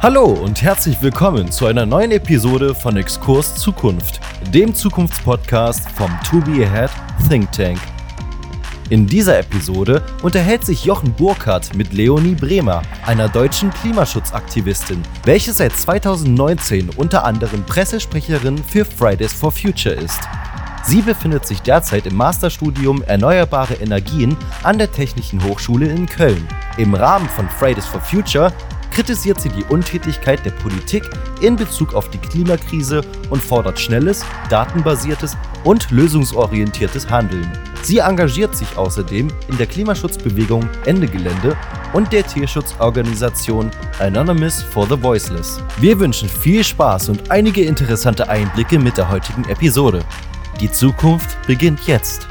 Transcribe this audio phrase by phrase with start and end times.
[0.00, 4.20] Hallo und herzlich willkommen zu einer neuen Episode von Exkurs Zukunft,
[4.54, 6.90] dem Zukunftspodcast vom To Be Ahead
[7.28, 7.80] Think Tank.
[8.90, 15.72] In dieser Episode unterhält sich Jochen Burkhardt mit Leonie Bremer, einer deutschen Klimaschutzaktivistin, welche seit
[15.72, 20.20] 2019 unter anderem Pressesprecherin für Fridays for Future ist.
[20.84, 26.46] Sie befindet sich derzeit im Masterstudium Erneuerbare Energien an der Technischen Hochschule in Köln.
[26.76, 28.52] Im Rahmen von Fridays for Future
[28.98, 31.04] kritisiert sie die Untätigkeit der Politik
[31.40, 37.48] in Bezug auf die Klimakrise und fordert schnelles, datenbasiertes und lösungsorientiertes Handeln.
[37.82, 41.56] Sie engagiert sich außerdem in der Klimaschutzbewegung Ende Gelände
[41.92, 45.62] und der Tierschutzorganisation Anonymous for the Voiceless.
[45.76, 50.04] Wir wünschen viel Spaß und einige interessante Einblicke mit der heutigen Episode.
[50.60, 52.26] Die Zukunft beginnt jetzt.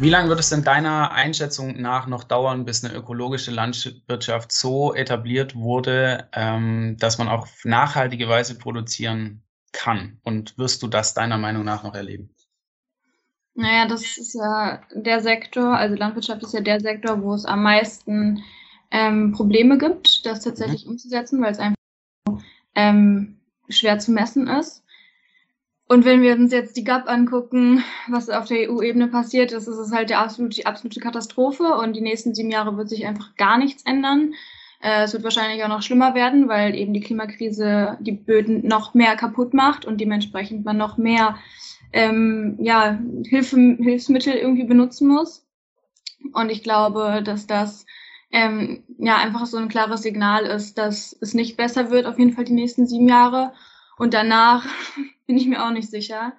[0.00, 4.94] Wie lange wird es denn deiner Einschätzung nach noch dauern, bis eine ökologische Landwirtschaft so
[4.94, 9.42] etabliert wurde, ähm, dass man auch auf nachhaltige Weise produzieren
[9.72, 10.20] kann?
[10.22, 12.30] Und wirst du das deiner Meinung nach noch erleben?
[13.54, 17.64] Naja, das ist ja der Sektor, also Landwirtschaft ist ja der Sektor, wo es am
[17.64, 18.44] meisten
[18.92, 20.92] ähm, Probleme gibt, das tatsächlich mhm.
[20.92, 21.76] umzusetzen, weil es einfach
[22.76, 24.84] ähm, schwer zu messen ist.
[25.88, 29.78] Und wenn wir uns jetzt die GAP angucken, was auf der EU-Ebene passiert ist, ist
[29.78, 33.34] es halt der absolute, die absolute Katastrophe und die nächsten sieben Jahre wird sich einfach
[33.36, 34.34] gar nichts ändern.
[34.82, 38.92] Äh, es wird wahrscheinlich auch noch schlimmer werden, weil eben die Klimakrise die Böden noch
[38.92, 41.38] mehr kaputt macht und dementsprechend man noch mehr
[41.94, 45.46] ähm, ja, Hilfe, Hilfsmittel irgendwie benutzen muss.
[46.34, 47.86] Und ich glaube, dass das
[48.30, 52.32] ähm, ja einfach so ein klares Signal ist, dass es nicht besser wird, auf jeden
[52.32, 53.54] Fall die nächsten sieben Jahre.
[53.96, 54.66] Und danach
[55.28, 56.32] bin ich mir auch nicht sicher.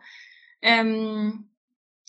[0.62, 1.45] Ähm,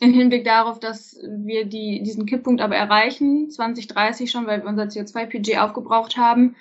[0.00, 4.84] Im Hinblick darauf, dass wir die, diesen Kipppunkt aber erreichen, 2030 schon, weil wir unser
[4.84, 6.56] CO2-PG aufgebraucht haben,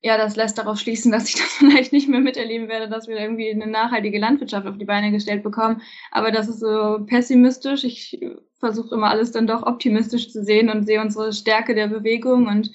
[0.00, 3.18] ja, das lässt darauf schließen, dass ich das vielleicht nicht mehr miterleben werde, dass wir
[3.18, 5.82] irgendwie eine nachhaltige Landwirtschaft auf die Beine gestellt bekommen.
[6.12, 7.84] Aber das ist so pessimistisch.
[7.84, 8.20] Ich
[8.60, 12.70] versuche immer alles dann doch optimistisch zu sehen und sehe unsere Stärke der Bewegung und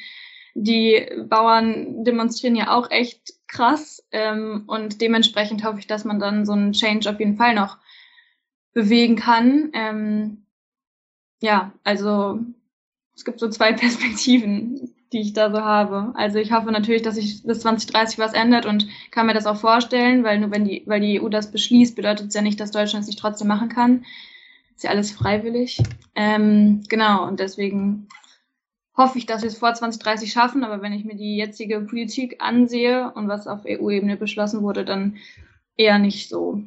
[0.56, 6.46] die Bauern demonstrieren ja auch echt krass ähm, und dementsprechend hoffe ich, dass man dann
[6.46, 7.78] so einen Change auf jeden Fall noch
[8.74, 9.70] bewegen kann.
[9.74, 10.46] Ähm,
[11.40, 12.40] ja, also
[13.16, 16.12] es gibt so zwei Perspektiven, die ich da so habe.
[16.16, 19.58] Also ich hoffe natürlich, dass sich bis 2030 was ändert und kann mir das auch
[19.58, 22.72] vorstellen, weil nur wenn die, weil die EU das beschließt, bedeutet es ja nicht, dass
[22.72, 24.06] Deutschland es nicht trotzdem machen kann.
[24.76, 25.78] Ist ja alles freiwillig.
[26.16, 28.08] Ähm, genau, und deswegen
[28.96, 30.64] hoffe ich, dass wir es vor 2030 schaffen.
[30.64, 35.18] Aber wenn ich mir die jetzige Politik ansehe und was auf EU-Ebene beschlossen wurde, dann
[35.76, 36.62] eher nicht so.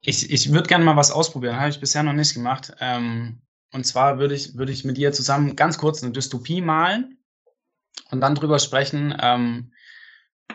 [0.00, 2.74] Ich, ich würde gerne mal was ausprobieren, habe ich bisher noch nicht gemacht.
[2.80, 3.40] Ähm,
[3.72, 7.18] und zwar würde ich, würde ich mit dir zusammen ganz kurz eine Dystopie malen
[8.10, 9.72] und dann drüber sprechen, ähm,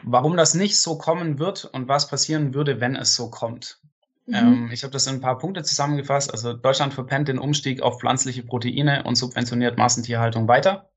[0.03, 3.81] warum das nicht so kommen wird und was passieren würde, wenn es so kommt.
[4.29, 4.35] Mhm.
[4.35, 6.31] Ähm, ich habe das in ein paar Punkte zusammengefasst.
[6.31, 10.89] Also Deutschland verpennt den Umstieg auf pflanzliche Proteine und subventioniert Massentierhaltung weiter.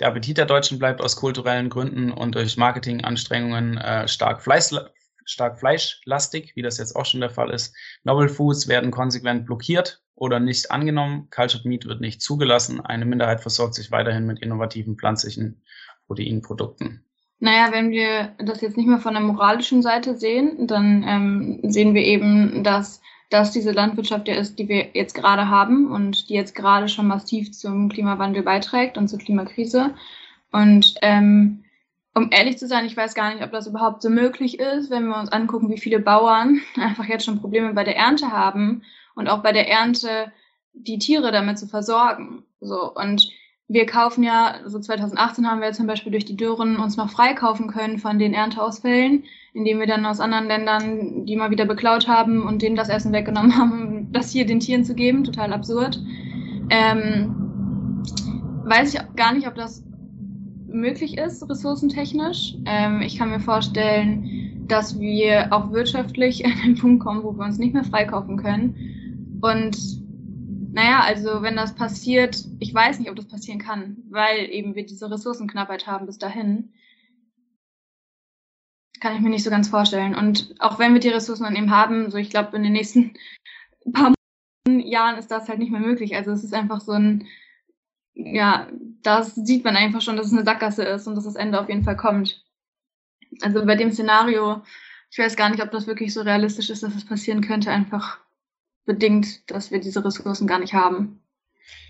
[0.00, 4.42] Der Appetit der Deutschen bleibt aus kulturellen Gründen und durch Marketinganstrengungen äh, stark,
[5.26, 7.76] stark fleischlastig, wie das jetzt auch schon der Fall ist.
[8.02, 11.28] Novel Foods werden konsequent blockiert oder nicht angenommen.
[11.30, 12.80] Cultured Meat wird nicht zugelassen.
[12.80, 15.62] Eine Minderheit versorgt sich weiterhin mit innovativen pflanzlichen
[16.06, 17.04] Proteinprodukten.
[17.42, 21.92] Naja, wenn wir das jetzt nicht mehr von der moralischen Seite sehen, dann ähm, sehen
[21.92, 26.34] wir eben, dass das diese Landwirtschaft ja ist, die wir jetzt gerade haben und die
[26.34, 29.92] jetzt gerade schon massiv zum Klimawandel beiträgt und zur Klimakrise.
[30.52, 31.64] Und ähm,
[32.14, 35.08] um ehrlich zu sein, ich weiß gar nicht, ob das überhaupt so möglich ist, wenn
[35.08, 38.84] wir uns angucken, wie viele Bauern einfach jetzt schon Probleme bei der Ernte haben
[39.16, 40.30] und auch bei der Ernte
[40.74, 42.44] die Tiere damit zu versorgen.
[42.60, 43.32] So und
[43.72, 47.68] wir kaufen ja, so 2018 haben wir zum Beispiel durch die Dürren uns noch freikaufen
[47.68, 49.24] können von den Ernteausfällen,
[49.54, 53.12] indem wir dann aus anderen Ländern die mal wieder beklaut haben und denen das Essen
[53.12, 55.24] weggenommen haben, um das hier den Tieren zu geben.
[55.24, 55.98] Total absurd.
[56.68, 57.34] Ähm,
[58.64, 59.82] weiß ich gar nicht, ob das
[60.66, 62.56] möglich ist, ressourcentechnisch.
[62.66, 67.44] Ähm, ich kann mir vorstellen, dass wir auch wirtschaftlich an den Punkt kommen, wo wir
[67.44, 69.38] uns nicht mehr freikaufen können.
[69.40, 70.01] Und
[70.72, 74.86] naja, also wenn das passiert, ich weiß nicht, ob das passieren kann, weil eben wir
[74.86, 76.72] diese Ressourcenknappheit haben bis dahin.
[78.98, 80.14] Kann ich mir nicht so ganz vorstellen.
[80.14, 83.12] Und auch wenn wir die Ressourcen dann eben haben, so ich glaube, in den nächsten
[83.92, 84.14] paar
[84.66, 86.16] Jahren ist das halt nicht mehr möglich.
[86.16, 87.26] Also es ist einfach so ein,
[88.14, 88.68] ja,
[89.02, 91.68] das sieht man einfach schon, dass es eine Sackgasse ist und dass das Ende auf
[91.68, 92.42] jeden Fall kommt.
[93.42, 94.62] Also bei dem Szenario,
[95.10, 98.20] ich weiß gar nicht, ob das wirklich so realistisch ist, dass es passieren könnte, einfach
[98.84, 101.22] bedingt, dass wir diese Ressourcen gar nicht haben.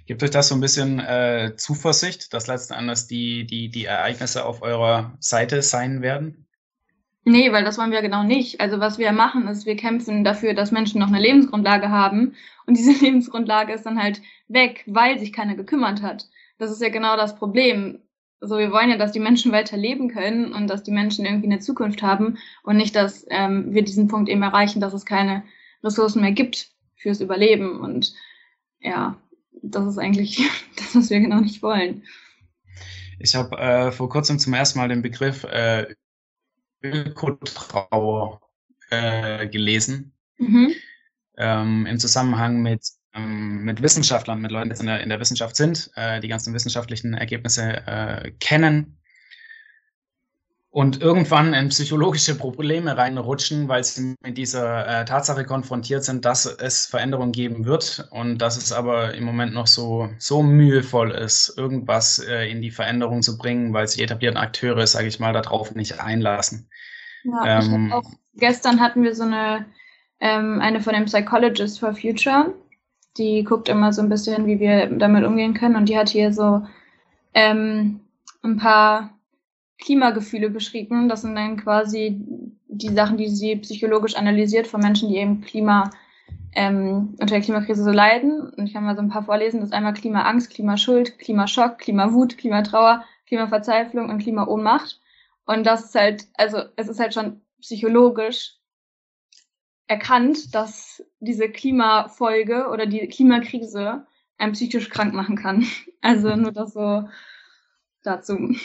[0.07, 4.45] Gibt euch das so ein bisschen äh, Zuversicht, dass letzten Endes die, die, die Ereignisse
[4.45, 6.47] auf eurer Seite sein werden?
[7.25, 8.61] Nee, weil das wollen wir genau nicht.
[8.61, 12.35] Also was wir machen, ist, wir kämpfen dafür, dass Menschen noch eine Lebensgrundlage haben.
[12.67, 16.27] Und diese Lebensgrundlage ist dann halt weg, weil sich keiner gekümmert hat.
[16.59, 18.01] Das ist ja genau das Problem.
[18.41, 21.47] So, wir wollen ja, dass die Menschen weiter leben können und dass die Menschen irgendwie
[21.47, 25.45] eine Zukunft haben und nicht, dass ähm, wir diesen Punkt eben erreichen, dass es keine
[25.85, 26.72] Ressourcen mehr gibt
[27.03, 27.81] fürs Überleben.
[27.81, 28.15] Und
[28.81, 29.21] ja,
[29.63, 30.39] das ist eigentlich
[30.77, 32.05] das, was wir genau nicht wollen.
[33.19, 35.95] Ich habe äh, vor kurzem zum ersten Mal den Begriff äh,
[36.83, 38.41] Ökotrauer
[38.91, 40.13] äh, gelesen.
[40.39, 40.75] Mhm.
[41.37, 42.85] Ähm, Im Zusammenhang mit,
[43.15, 46.53] ähm, mit Wissenschaftlern, mit Leuten, die in der, in der Wissenschaft sind, äh, die ganzen
[46.53, 48.99] wissenschaftlichen Ergebnisse äh, kennen
[50.73, 56.47] und irgendwann in psychologische Probleme reinrutschen, weil sie mit dieser äh, Tatsache konfrontiert sind, dass
[56.47, 61.59] es Veränderungen geben wird und dass es aber im Moment noch so, so mühevoll ist,
[61.59, 65.35] irgendwas äh, in die Veränderung zu bringen, weil sich die etablierten Akteure, sage ich mal,
[65.35, 66.71] darauf nicht einlassen.
[67.25, 69.67] Ja, ähm, auch, gestern hatten wir so eine,
[70.21, 72.55] ähm, eine von dem Psychologist for Future,
[73.19, 76.33] die guckt immer so ein bisschen, wie wir damit umgehen können und die hat hier
[76.33, 76.63] so
[77.35, 78.01] ähm,
[78.43, 79.11] ein paar
[79.83, 81.09] Klimagefühle beschrieben.
[81.09, 82.21] Das sind dann quasi
[82.69, 85.91] die Sachen, die sie psychologisch analysiert von Menschen, die eben Klima
[86.55, 88.51] ähm, unter der Klimakrise so leiden.
[88.57, 89.61] Und ich kann mal so ein paar vorlesen.
[89.61, 95.01] Das ist einmal Klimaangst, Klimaschuld, Klimaschock, Klimawut, Klimatrauer, Klimaverzweiflung und Klimaohnmacht.
[95.45, 98.57] Und das ist halt, also es ist halt schon psychologisch
[99.87, 104.07] erkannt, dass diese Klimafolge oder die Klimakrise
[104.39, 105.67] einen psychisch krank machen kann.
[106.05, 107.09] Also nur das so
[108.03, 108.57] dazu.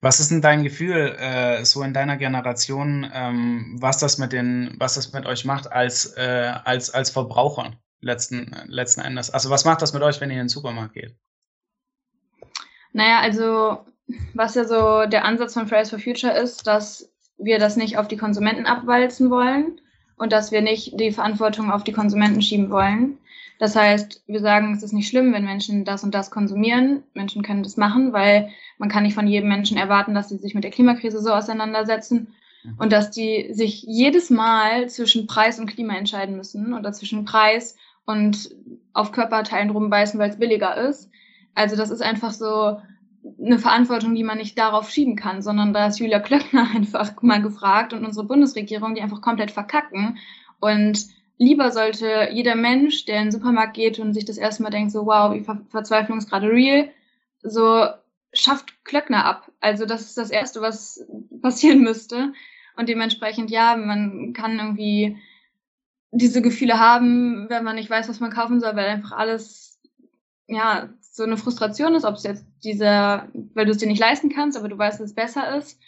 [0.00, 4.74] Was ist denn dein Gefühl äh, so in deiner Generation, ähm, was das mit den,
[4.78, 9.30] was das mit euch macht als äh, als als Verbraucher letzten letzten Endes?
[9.30, 11.16] Also was macht das mit euch, wenn ihr in den Supermarkt geht?
[12.92, 13.86] Naja, also
[14.34, 18.06] was ja so der Ansatz von Fridays for Future ist, dass wir das nicht auf
[18.06, 19.80] die Konsumenten abwalzen wollen
[20.16, 23.18] und dass wir nicht die Verantwortung auf die Konsumenten schieben wollen,
[23.64, 27.02] das heißt, wir sagen, es ist nicht schlimm, wenn Menschen das und das konsumieren.
[27.14, 30.54] Menschen können das machen, weil man kann nicht von jedem Menschen erwarten, dass sie sich
[30.54, 32.74] mit der Klimakrise so auseinandersetzen mhm.
[32.76, 37.74] und dass die sich jedes Mal zwischen Preis und Klima entscheiden müssen oder zwischen Preis
[38.04, 38.54] und
[38.92, 41.08] auf Körperteilen rumbeißen, weil es billiger ist.
[41.54, 42.76] Also das ist einfach so
[43.42, 47.40] eine Verantwortung, die man nicht darauf schieben kann, sondern da ist Julia Klöckner einfach mal
[47.40, 50.18] gefragt und unsere Bundesregierung, die einfach komplett verkacken
[50.60, 51.06] und
[51.38, 54.92] lieber sollte jeder Mensch, der in den Supermarkt geht und sich das erste Mal denkt,
[54.92, 56.90] so wow, wie Ver Verzweiflung ist gerade real,
[57.42, 57.86] so
[58.32, 59.50] schafft Klöckner ab.
[59.60, 61.06] Also das ist das Erste, was
[61.42, 62.32] passieren müsste.
[62.76, 65.16] Und dementsprechend, ja, man kann irgendwie
[66.10, 69.80] diese Gefühle haben, wenn man nicht weiß, was man kaufen soll, weil einfach alles,
[70.46, 74.30] ja, so eine Frustration ist, ob es jetzt dieser, weil du es dir nicht leisten
[74.30, 75.78] kannst, aber du weißt, dass es besser ist.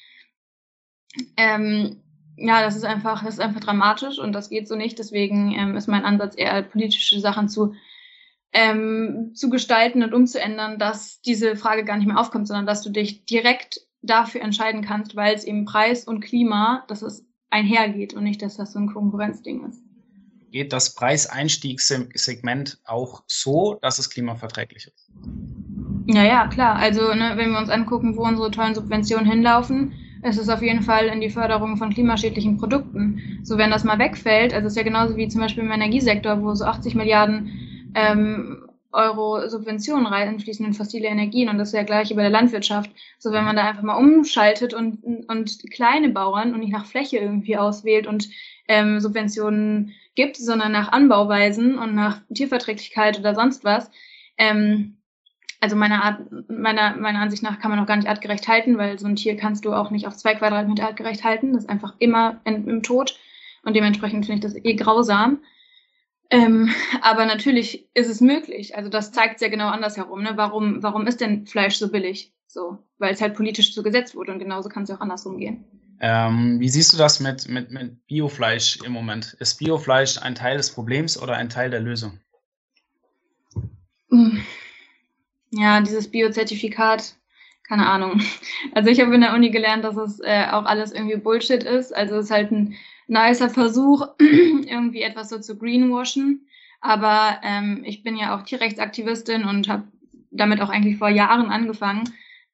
[1.36, 2.00] Ähm,
[2.36, 4.98] ja, das ist einfach, das ist einfach dramatisch und das geht so nicht.
[4.98, 7.74] Deswegen ähm, ist mein Ansatz eher politische Sachen zu
[8.52, 12.90] ähm, zu gestalten und umzuändern, dass diese Frage gar nicht mehr aufkommt, sondern dass du
[12.90, 18.24] dich direkt dafür entscheiden kannst, weil es eben Preis und Klima, dass es einhergeht und
[18.24, 19.82] nicht, dass das so ein Konkurrenzding ist.
[20.52, 25.10] Geht das Preiseinstiegssegment auch so, dass es klimaverträglich ist?
[26.06, 26.76] Ja, ja, klar.
[26.76, 29.92] Also, ne, wenn wir uns angucken, wo unsere tollen Subventionen hinlaufen,
[30.22, 33.40] ist es auf jeden Fall in die Förderung von klimaschädlichen Produkten.
[33.42, 36.42] So, wenn das mal wegfällt, also es ist ja genauso wie zum Beispiel im Energiesektor,
[36.42, 41.82] wo so 80 Milliarden ähm, Euro Subventionen reinfließen in fossile Energien und das ist ja
[41.82, 42.90] gleich über der Landwirtschaft.
[43.18, 47.18] So, wenn man da einfach mal umschaltet und, und kleine Bauern und nicht nach Fläche
[47.18, 48.28] irgendwie auswählt und
[48.68, 53.90] ähm, Subventionen gibt, sondern nach Anbauweisen und nach Tierverträglichkeit oder sonst was,
[54.38, 54.95] ähm,
[55.66, 59.00] also meiner Art, meiner, meiner Ansicht nach kann man auch gar nicht artgerecht halten, weil
[59.00, 61.54] so ein Tier kannst du auch nicht auf zwei Quadratmeter artgerecht halten.
[61.54, 63.18] Das ist einfach immer in, im Tod.
[63.64, 65.40] Und dementsprechend finde ich das eh grausam.
[66.30, 68.76] Ähm, aber natürlich ist es möglich.
[68.76, 70.22] Also das zeigt ja genau andersherum.
[70.22, 70.34] Ne?
[70.36, 72.32] Warum, warum ist denn Fleisch so billig?
[72.46, 75.38] So, weil es halt politisch so gesetzt wurde und genauso kann es ja auch andersrum
[75.38, 75.64] gehen.
[75.98, 79.36] Ähm, wie siehst du das mit, mit, mit Biofleisch im Moment?
[79.40, 82.20] Ist Biofleisch ein Teil des Problems oder ein Teil der Lösung?
[84.10, 84.44] Hm.
[85.50, 87.16] Ja, dieses Biozertifikat,
[87.68, 88.20] keine Ahnung.
[88.74, 91.94] Also ich habe in der Uni gelernt, dass es äh, auch alles irgendwie Bullshit ist.
[91.94, 92.74] Also es ist halt ein
[93.06, 96.46] nicer Versuch, irgendwie etwas so zu greenwashen.
[96.80, 99.84] Aber ähm, ich bin ja auch Tierrechtsaktivistin und habe
[100.30, 102.12] damit auch eigentlich vor Jahren angefangen.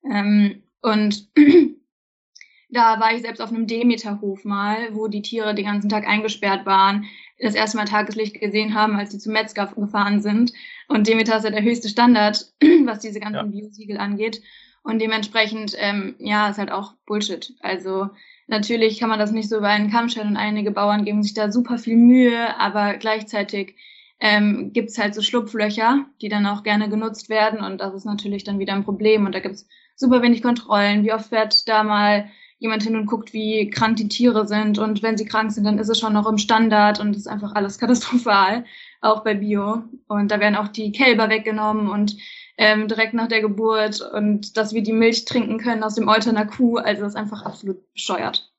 [0.08, 1.28] Ähm, und
[2.70, 6.66] da war ich selbst auf einem Demeterhof mal, wo die Tiere den ganzen Tag eingesperrt
[6.66, 7.06] waren.
[7.42, 10.52] Das erste Mal Tageslicht gesehen haben, als sie zum Metzger gefahren sind.
[10.88, 12.46] Und Demeter ist ja der höchste Standard,
[12.84, 13.42] was diese ganzen ja.
[13.42, 14.42] Biosiegel angeht.
[14.84, 17.54] Und dementsprechend, ähm, ja, ist halt auch Bullshit.
[17.61, 18.11] Also
[18.46, 21.34] natürlich kann man das nicht so über einen Kamm stellen und einige Bauern geben sich
[21.34, 23.76] da super viel Mühe, aber gleichzeitig
[24.18, 28.04] ähm, gibt es halt so Schlupflöcher, die dann auch gerne genutzt werden und das ist
[28.04, 31.04] natürlich dann wieder ein Problem und da gibt es super wenig Kontrollen.
[31.04, 32.28] Wie oft fährt da mal
[32.62, 35.81] jemand hin und guckt, wie krank die Tiere sind und wenn sie krank sind, dann
[35.81, 38.64] ist es schon noch im Standard und ist einfach alles katastrophal,
[39.00, 39.83] auch bei Bio.
[40.07, 42.16] Und da werden auch die Kälber weggenommen und
[42.57, 46.31] ähm, direkt nach der Geburt und dass wir die Milch trinken können aus dem Euter
[46.31, 48.50] einer Kuh, also das ist einfach absolut bescheuert.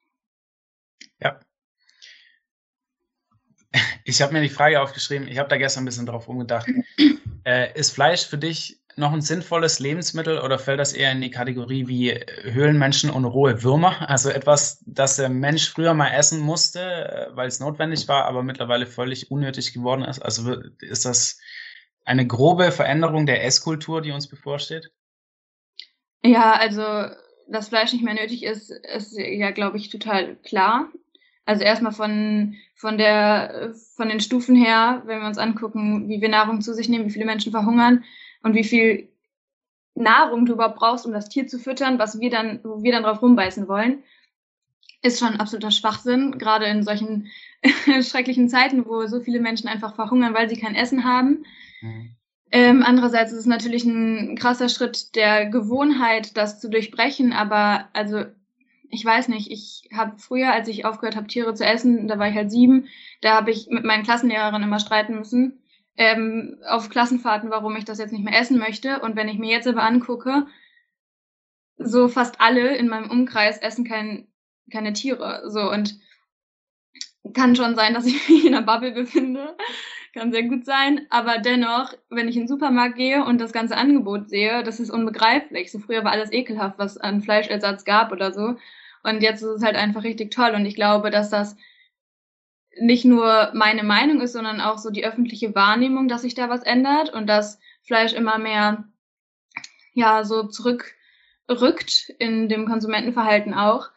[1.22, 1.40] Ja.
[4.06, 6.68] Ich habe mir die Frage aufgeschrieben, ich habe da gestern ein bisschen drauf umgedacht.
[7.46, 11.32] Äh, ist Fleisch für dich noch ein sinnvolles Lebensmittel oder fällt das eher in die
[11.32, 14.10] Kategorie wie Höhlenmenschen und rohe Würmer?
[14.10, 18.44] Also etwas, das der Mensch früher mal essen musste, äh, weil es notwendig war, aber
[18.44, 20.20] mittlerweile völlig unnötig geworden ist.
[20.20, 21.40] Also ist das
[22.06, 24.92] eine grobe Veränderung der Esskultur, die uns bevorsteht?
[26.24, 26.84] Ja, also
[27.48, 30.90] dass Fleisch nicht mehr nötig ist, ist ja, glaube ich, total klar.
[31.46, 36.30] Also erstmal von, von, der, von den Stufen her, wenn wir uns angucken, wie wir
[36.30, 38.06] Nahrung zu sich nehmen, wie viele Menschen verhungern,
[38.44, 39.10] und wie viel
[39.96, 43.04] Nahrung du überhaupt brauchst, um das Tier zu füttern, was wir dann, wo wir dann
[43.04, 44.04] drauf rumbeißen wollen,
[45.02, 47.28] ist schon absoluter Schwachsinn, gerade in solchen
[48.02, 51.46] schrecklichen Zeiten, wo so viele Menschen einfach verhungern, weil sie kein Essen haben.
[51.82, 52.16] Mhm.
[52.52, 58.26] Ähm, andererseits ist es natürlich ein krasser Schritt der Gewohnheit, das zu durchbrechen, aber also
[58.90, 62.30] ich weiß nicht, ich habe früher, als ich aufgehört habe, Tiere zu essen, da war
[62.30, 62.88] ich halt sieben,
[63.22, 65.63] da habe ich mit meinen Klassenlehrerinnen immer streiten müssen,
[65.98, 69.00] ähm, auf Klassenfahrten, warum ich das jetzt nicht mehr essen möchte.
[69.00, 70.48] Und wenn ich mir jetzt aber angucke,
[71.78, 74.28] so fast alle in meinem Umkreis essen kein,
[74.72, 75.44] keine Tiere.
[75.50, 76.00] So und
[77.34, 79.56] kann schon sein, dass ich mich in einer Bubble befinde.
[80.14, 81.08] Kann sehr gut sein.
[81.10, 84.92] Aber dennoch, wenn ich in den Supermarkt gehe und das ganze Angebot sehe, das ist
[84.92, 85.72] unbegreiflich.
[85.72, 88.56] So früher war alles ekelhaft, was an Fleischersatz gab oder so.
[89.04, 90.52] Und jetzt ist es halt einfach richtig toll.
[90.56, 91.56] Und ich glaube, dass das
[92.80, 96.64] nicht nur meine Meinung ist, sondern auch so die öffentliche Wahrnehmung, dass sich da was
[96.64, 98.86] ändert und dass Fleisch immer mehr
[99.94, 103.90] ja so zurückrückt in dem Konsumentenverhalten auch.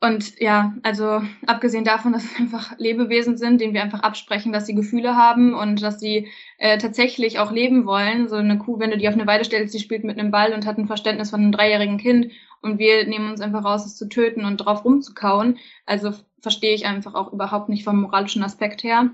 [0.00, 4.66] Und ja, also abgesehen davon, dass es einfach Lebewesen sind, denen wir einfach absprechen, dass
[4.66, 6.28] sie Gefühle haben und dass sie
[6.58, 8.28] äh, tatsächlich auch leben wollen.
[8.28, 10.54] So eine Kuh, wenn du die auf eine Weide stellst, die spielt mit einem Ball
[10.54, 12.32] und hat ein Verständnis von einem dreijährigen Kind
[12.62, 15.58] und wir nehmen uns einfach raus, es zu töten und drauf rumzukauen.
[15.86, 19.10] Also verstehe ich einfach auch überhaupt nicht vom moralischen Aspekt her.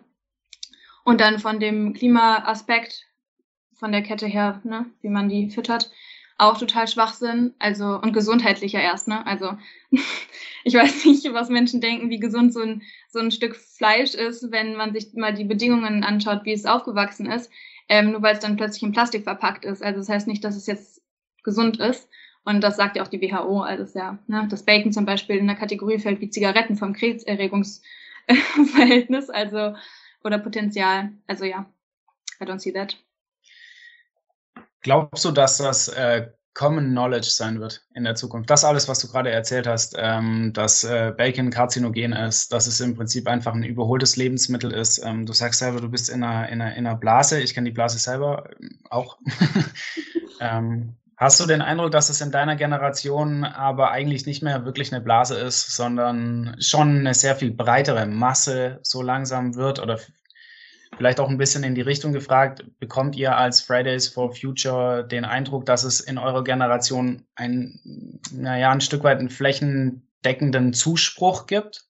[1.05, 3.07] Und dann von dem Klimaaspekt,
[3.75, 5.91] von der Kette her, ne, wie man die füttert,
[6.39, 7.55] auch total Schwachsinn.
[7.59, 9.27] Also, und gesundheitlicher erst, ne?
[9.27, 9.57] Also,
[10.65, 14.51] ich weiß nicht, was Menschen denken, wie gesund so ein, so ein Stück Fleisch ist,
[14.51, 17.51] wenn man sich mal die Bedingungen anschaut, wie es aufgewachsen ist.
[17.89, 19.83] Ähm, nur weil es dann plötzlich in Plastik verpackt ist.
[19.83, 21.03] Also, das heißt nicht, dass es jetzt
[21.43, 22.09] gesund ist.
[22.49, 25.49] Und das sagt ja auch die WHO, also ja, ne, dass Bacon zum Beispiel in
[25.49, 29.75] der Kategorie fällt wie Zigaretten vom Krebserregungsverhältnis, also
[30.25, 31.11] oder Potenzial.
[31.27, 31.67] Also ja,
[32.41, 32.97] I don't see that.
[34.81, 38.49] Glaubst du, dass das äh, Common Knowledge sein wird in der Zukunft?
[38.49, 42.81] Das alles, was du gerade erzählt hast, ähm, dass äh, Bacon karzinogen ist, dass es
[42.81, 45.05] im Prinzip einfach ein überholtes Lebensmittel ist.
[45.05, 47.43] Ähm, du sagst selber, du bist in einer, in einer, in einer Blase.
[47.43, 49.19] Ich kenne die Blase selber ähm, auch.
[50.41, 54.93] ähm, Hast du den Eindruck, dass es in deiner Generation aber eigentlich nicht mehr wirklich
[54.93, 59.81] eine Blase ist, sondern schon eine sehr viel breitere Masse so langsam wird?
[59.81, 59.99] Oder
[60.97, 65.25] vielleicht auch ein bisschen in die Richtung gefragt, bekommt ihr als Fridays for Future den
[65.25, 71.83] Eindruck, dass es in eurer Generation ein, naja, ein Stück weit einen flächendeckenden Zuspruch gibt?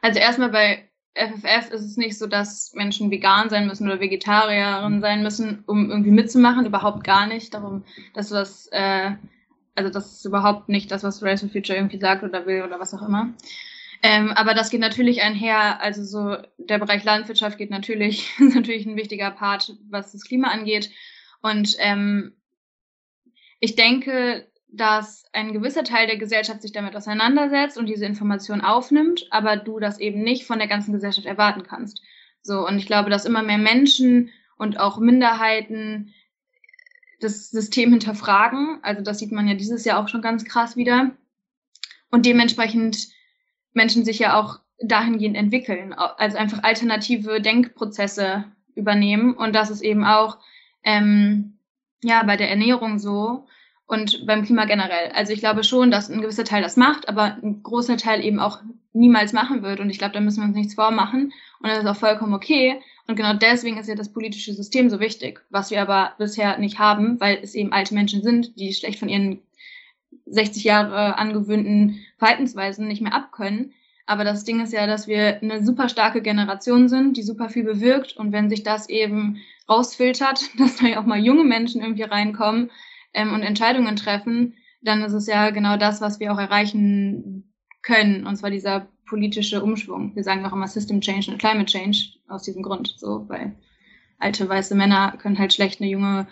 [0.00, 0.87] Also erstmal bei
[1.18, 5.90] FFF ist es nicht so, dass Menschen vegan sein müssen oder Vegetarierin sein müssen, um
[5.90, 6.66] irgendwie mitzumachen.
[6.66, 7.52] Überhaupt gar nicht.
[7.54, 7.84] Darum,
[8.14, 9.12] dass das, äh,
[9.74, 12.78] also das ist überhaupt nicht das, was Race for Future irgendwie sagt oder will oder
[12.78, 13.34] was auch immer.
[14.02, 15.80] Ähm, aber das geht natürlich einher.
[15.82, 20.48] Also so der Bereich Landwirtschaft geht natürlich, ist natürlich ein wichtiger Part, was das Klima
[20.48, 20.90] angeht.
[21.42, 22.36] Und ähm,
[23.60, 29.26] ich denke, dass ein gewisser Teil der Gesellschaft sich damit auseinandersetzt und diese Information aufnimmt,
[29.30, 32.02] aber du das eben nicht von der ganzen Gesellschaft erwarten kannst.
[32.42, 36.14] So, und ich glaube, dass immer mehr Menschen und auch Minderheiten
[37.20, 38.78] das System hinterfragen.
[38.82, 41.10] Also das sieht man ja dieses Jahr auch schon ganz krass wieder.
[42.10, 43.08] Und dementsprechend
[43.72, 48.44] Menschen sich ja auch dahingehend entwickeln, also einfach alternative Denkprozesse
[48.74, 49.34] übernehmen.
[49.34, 50.38] Und das ist eben auch
[50.84, 51.58] ähm,
[52.02, 53.46] ja bei der Ernährung so,
[53.88, 55.10] und beim Klima generell.
[55.14, 58.38] Also ich glaube schon, dass ein gewisser Teil das macht, aber ein großer Teil eben
[58.38, 58.60] auch
[58.92, 59.80] niemals machen wird.
[59.80, 61.32] Und ich glaube, da müssen wir uns nichts vormachen.
[61.60, 62.80] Und das ist auch vollkommen okay.
[63.06, 66.78] Und genau deswegen ist ja das politische System so wichtig, was wir aber bisher nicht
[66.78, 69.40] haben, weil es eben alte Menschen sind, die schlecht von ihren
[70.26, 73.72] 60 Jahre angewöhnten Verhaltensweisen nicht mehr abkönnen.
[74.04, 77.64] Aber das Ding ist ja, dass wir eine super starke Generation sind, die super viel
[77.64, 78.18] bewirkt.
[78.18, 82.70] Und wenn sich das eben rausfiltert, dass da ja auch mal junge Menschen irgendwie reinkommen
[83.18, 88.26] ähm, und Entscheidungen treffen, dann ist es ja genau das, was wir auch erreichen können.
[88.26, 90.14] Und zwar dieser politische Umschwung.
[90.14, 91.98] Wir sagen auch immer System Change und Climate Change
[92.28, 92.94] aus diesem Grund.
[92.96, 93.56] So, weil
[94.18, 96.28] alte weiße Männer können halt schlecht eine junge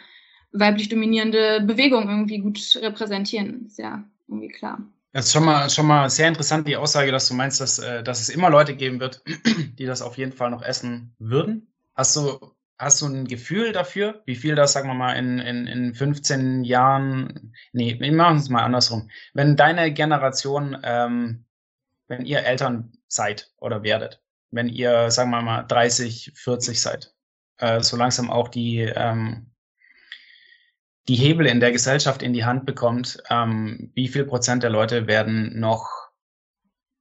[0.52, 3.66] weiblich dominierende Bewegung irgendwie gut repräsentieren.
[3.66, 4.78] Ist ja irgendwie klar.
[5.12, 8.02] Das ist schon mal, schon mal sehr interessant, die Aussage, dass du meinst, dass, äh,
[8.02, 9.22] dass es immer Leute geben wird,
[9.78, 11.72] die das auf jeden Fall noch essen würden.
[11.94, 12.38] Hast du,
[12.78, 16.64] hast du ein Gefühl dafür, wie viel das, sagen wir mal, in, in, in 15
[16.64, 19.10] Jahren, nee, wir machen es mal andersrum.
[19.32, 21.46] Wenn deine Generation, ähm,
[22.08, 27.14] wenn ihr Eltern seid oder werdet, wenn ihr, sagen wir mal, 30, 40 seid,
[27.58, 29.52] äh, so langsam auch die, ähm,
[31.08, 35.06] die Hebel in der Gesellschaft in die Hand bekommt, ähm, wie viel Prozent der Leute
[35.06, 35.88] werden noch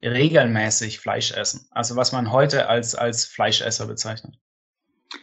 [0.02, 1.68] regelmäßig Fleisch essen?
[1.72, 4.38] Also was man heute als, als Fleischesser bezeichnet.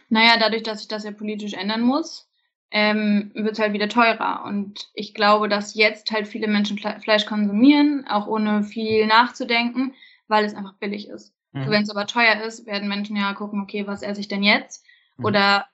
[0.09, 2.29] Naja, dadurch, dass sich das ja politisch ändern muss,
[2.71, 4.43] ähm, wird es halt wieder teurer.
[4.45, 9.93] Und ich glaube, dass jetzt halt viele Menschen Fleisch konsumieren, auch ohne viel nachzudenken,
[10.27, 11.33] weil es einfach billig ist.
[11.51, 11.69] Mhm.
[11.69, 14.83] Wenn es aber teuer ist, werden Menschen ja gucken, okay, was esse ich denn jetzt?
[15.17, 15.25] Mhm.
[15.25, 15.67] Oder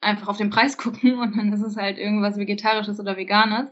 [0.00, 3.68] einfach auf den Preis gucken und dann ist es halt irgendwas Vegetarisches oder Veganes.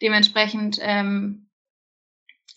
[0.00, 1.48] Dementsprechend, ähm,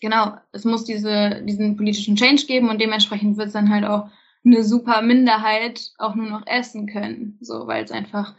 [0.00, 4.08] genau, es muss diese, diesen politischen Change geben und dementsprechend wird es dann halt auch
[4.44, 7.38] eine super Minderheit auch nur noch essen können.
[7.40, 8.34] So, weil es einfach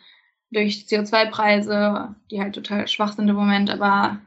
[0.52, 4.20] durch CO2-Preise, die halt total schwach sind im Moment, aber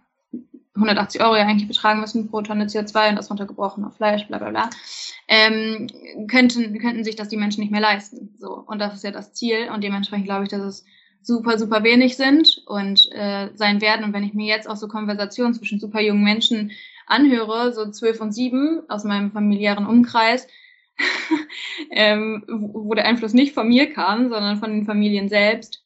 [0.74, 4.38] 180 Euro ja eigentlich betragen müssen pro Tonne CO2 und das runtergebrochen auf Fleisch, bla
[4.38, 4.70] bla bla,
[5.28, 5.88] ähm,
[6.28, 8.34] könnten, könnten sich das die Menschen nicht mehr leisten.
[8.38, 8.52] So.
[8.54, 9.70] Und das ist ja das Ziel.
[9.72, 10.84] Und dementsprechend glaube ich, dass es
[11.22, 14.04] super, super wenig sind und äh, sein werden.
[14.04, 16.72] Und wenn ich mir jetzt auch so Konversationen zwischen super jungen Menschen
[17.06, 20.46] anhöre, so zwölf und sieben aus meinem familiären Umkreis,
[21.90, 25.84] ähm, wo der Einfluss nicht von mir kam, sondern von den Familien selbst.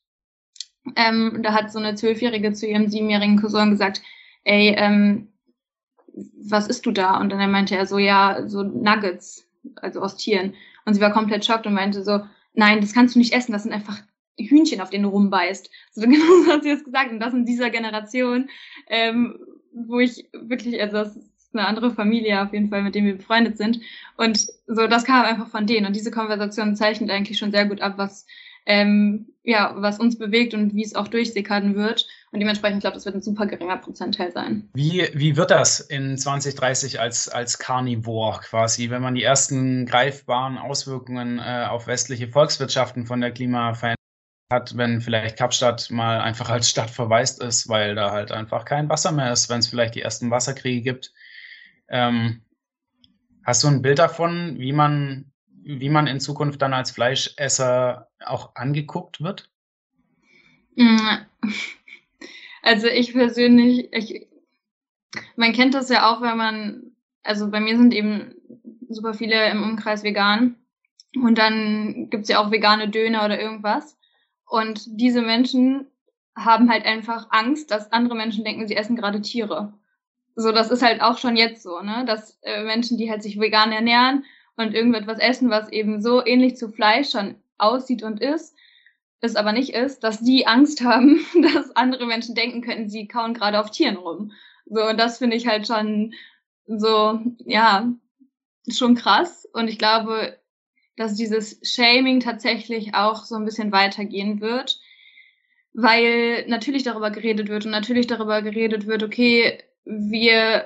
[0.96, 4.02] Ähm, da hat so eine Zwölfjährige zu ihrem siebenjährigen Cousin gesagt,
[4.44, 5.28] ey, ähm,
[6.42, 7.18] was isst du da?
[7.18, 9.46] Und dann meinte er so, ja, so Nuggets,
[9.76, 10.54] also aus Tieren.
[10.84, 12.20] Und sie war komplett schockt und meinte so,
[12.54, 13.98] nein, das kannst du nicht essen, das sind einfach
[14.38, 15.70] Hühnchen, auf denen du rumbeißt.
[15.92, 17.10] So genau so hat sie das gesagt.
[17.10, 18.48] Und das in dieser Generation,
[18.86, 19.38] ähm,
[19.72, 23.58] wo ich wirklich, also das eine andere Familie auf jeden Fall, mit dem wir befreundet
[23.58, 23.80] sind.
[24.16, 25.86] Und so, das kam einfach von denen.
[25.86, 28.26] Und diese Konversation zeichnet eigentlich schon sehr gut ab, was
[28.66, 32.06] ähm, ja, was uns bewegt und wie es auch durchsickern wird.
[32.30, 34.68] Und dementsprechend, glaube ich, das wird ein super geringer Prozentteil sein.
[34.74, 40.58] Wie, wie wird das in 2030 als, als Carnivore quasi, wenn man die ersten greifbaren
[40.58, 43.96] Auswirkungen äh, auf westliche Volkswirtschaften von der Klimaveränderung
[44.52, 48.88] hat, wenn vielleicht Kapstadt mal einfach als Stadt verwaist ist, weil da halt einfach kein
[48.88, 51.12] Wasser mehr ist, wenn es vielleicht die ersten Wasserkriege gibt.
[51.90, 52.42] Ähm,
[53.44, 55.30] hast du ein Bild davon, wie man
[55.62, 59.50] wie man in Zukunft dann als Fleischesser auch angeguckt wird?
[60.76, 60.96] Mm.
[62.62, 64.28] Also ich persönlich, ich,
[65.36, 68.34] man kennt das ja auch, wenn man, also bei mir sind eben
[68.88, 70.56] super viele im Umkreis vegan
[71.14, 73.96] und dann gibt es ja auch vegane Döner oder irgendwas.
[74.46, 75.86] Und diese Menschen
[76.36, 79.72] haben halt einfach Angst, dass andere Menschen denken, sie essen gerade Tiere.
[80.40, 82.04] So, das ist halt auch schon jetzt so, ne?
[82.06, 84.24] Dass äh, Menschen, die halt sich vegan ernähren
[84.56, 88.56] und irgendetwas essen, was eben so ähnlich zu Fleisch schon aussieht und ist,
[89.20, 93.34] es aber nicht ist, dass die Angst haben, dass andere Menschen denken könnten, sie kauen
[93.34, 94.32] gerade auf Tieren rum.
[94.64, 96.14] So, und das finde ich halt schon
[96.66, 97.92] so, ja,
[98.70, 99.46] schon krass.
[99.52, 100.38] Und ich glaube,
[100.96, 104.80] dass dieses Shaming tatsächlich auch so ein bisschen weitergehen wird,
[105.74, 109.58] weil natürlich darüber geredet wird und natürlich darüber geredet wird, okay,
[109.90, 110.64] wir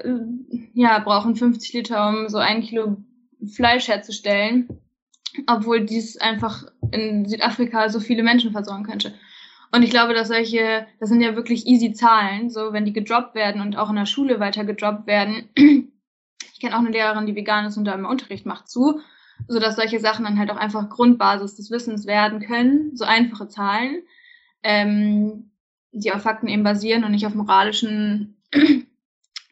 [0.74, 2.98] ja, brauchen 50 Liter, um so ein Kilo
[3.52, 4.68] Fleisch herzustellen,
[5.46, 9.14] obwohl dies einfach in Südafrika so viele Menschen versorgen könnte.
[9.72, 13.34] Und ich glaube, dass solche, das sind ja wirklich easy Zahlen, so wenn die gedroppt
[13.34, 15.48] werden und auch in der Schule weiter gedroppt werden.
[16.52, 19.00] Ich kenne auch eine Lehrerin, die vegan ist und da im Unterricht macht zu,
[19.48, 23.48] so dass solche Sachen dann halt auch einfach Grundbasis des Wissens werden können, so einfache
[23.48, 24.02] Zahlen,
[24.62, 25.50] ähm,
[25.92, 28.40] die auf Fakten eben basieren und nicht auf moralischen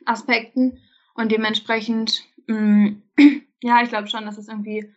[0.06, 0.78] Aspekten
[1.14, 3.02] und dementsprechend mh, mm,
[3.62, 4.92] ja, ich glaube schon, dass es irgendwie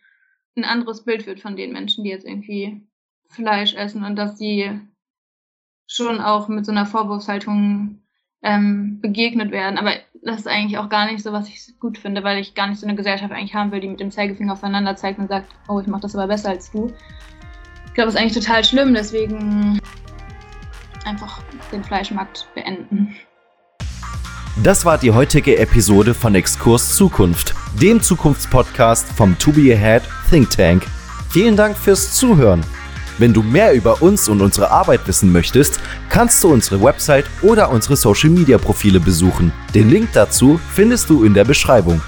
[0.56, 2.82] ein anderes Bild wird von den Menschen, die jetzt irgendwie
[3.28, 4.80] Fleisch essen und dass sie
[5.86, 8.02] schon auch mit so einer Vorwurfshaltung
[8.42, 9.78] ähm, begegnet werden.
[9.78, 9.92] Aber
[10.22, 12.80] das ist eigentlich auch gar nicht so, was ich gut finde, weil ich gar nicht
[12.80, 15.80] so eine Gesellschaft eigentlich haben will, die mit dem Zeigefinger aufeinander zeigt und sagt, oh,
[15.80, 16.92] ich mache das aber besser als du.
[17.86, 19.80] Ich glaube, das ist eigentlich total schlimm, deswegen
[21.04, 21.42] einfach
[21.72, 23.16] den Fleischmarkt beenden.
[24.62, 30.48] Das war die heutige Episode von Exkurs Zukunft, dem Zukunftspodcast vom To Be Ahead Think
[30.48, 30.86] Tank.
[31.28, 32.64] Vielen Dank fürs Zuhören.
[33.18, 37.70] Wenn du mehr über uns und unsere Arbeit wissen möchtest, kannst du unsere Website oder
[37.70, 39.52] unsere Social Media Profile besuchen.
[39.74, 42.00] Den Link dazu findest du in der Beschreibung.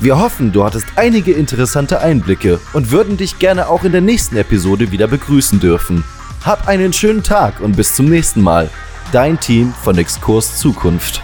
[0.00, 4.36] Wir hoffen, du hattest einige interessante Einblicke und würden dich gerne auch in der nächsten
[4.36, 6.02] Episode wieder begrüßen dürfen.
[6.44, 8.68] Hab einen schönen Tag und bis zum nächsten Mal.
[9.12, 11.22] Dein Team von Exkurs Zukunft.